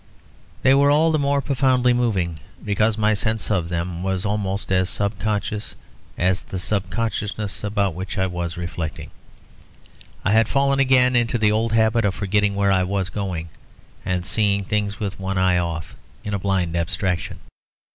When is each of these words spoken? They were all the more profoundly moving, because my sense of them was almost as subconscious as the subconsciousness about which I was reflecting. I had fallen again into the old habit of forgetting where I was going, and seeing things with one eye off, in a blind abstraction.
They 0.63 0.73
were 0.73 0.89
all 0.89 1.11
the 1.11 1.19
more 1.19 1.41
profoundly 1.41 1.93
moving, 1.93 2.39
because 2.65 2.97
my 2.97 3.13
sense 3.13 3.51
of 3.51 3.69
them 3.69 4.01
was 4.01 4.25
almost 4.25 4.71
as 4.71 4.89
subconscious 4.89 5.75
as 6.17 6.41
the 6.41 6.57
subconsciousness 6.57 7.63
about 7.63 7.93
which 7.93 8.17
I 8.17 8.25
was 8.25 8.57
reflecting. 8.57 9.11
I 10.25 10.31
had 10.31 10.47
fallen 10.47 10.79
again 10.79 11.15
into 11.15 11.37
the 11.37 11.51
old 11.51 11.73
habit 11.73 12.03
of 12.03 12.15
forgetting 12.15 12.55
where 12.55 12.71
I 12.71 12.81
was 12.81 13.11
going, 13.11 13.49
and 14.03 14.25
seeing 14.25 14.63
things 14.63 14.99
with 14.99 15.19
one 15.19 15.37
eye 15.37 15.59
off, 15.59 15.95
in 16.23 16.33
a 16.33 16.39
blind 16.39 16.75
abstraction. 16.75 17.37